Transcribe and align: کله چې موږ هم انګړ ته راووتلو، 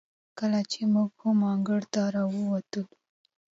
کله 0.37 0.59
چې 0.71 0.81
موږ 0.93 1.09
هم 1.21 1.37
انګړ 1.53 1.81
ته 1.93 2.01
راووتلو، 2.13 2.83